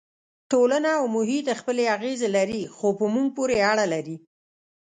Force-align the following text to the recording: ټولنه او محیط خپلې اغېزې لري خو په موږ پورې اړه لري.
ټولنه 0.51 0.89
او 0.99 1.03
محیط 1.15 1.45
خپلې 1.59 1.83
اغېزې 1.95 2.29
لري 2.37 2.61
خو 2.75 2.87
په 2.99 3.05
موږ 3.13 3.27
پورې 3.37 3.57
اړه 3.71 3.85
لري. 3.93 4.17